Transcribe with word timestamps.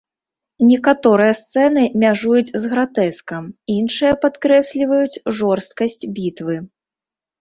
Некаторыя 0.69 1.33
сцэны 1.39 1.83
мяжуюць 2.03 2.53
з 2.65 2.73
гратэскам, 2.73 3.43
іншыя 3.77 4.13
падкрэсліваюць 4.25 5.21
жорсткасць 5.41 6.03
бітвы. 6.19 6.57